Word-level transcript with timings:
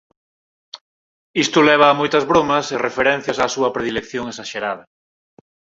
Isto 1.43 1.59
leva 1.69 1.87
a 1.89 1.97
moitas 1.99 2.27
bromas 2.31 2.65
e 2.75 2.77
referencias 2.87 3.41
á 3.43 3.45
súa 3.55 3.73
predilección 3.75 4.25
esaxerada. 4.33 4.83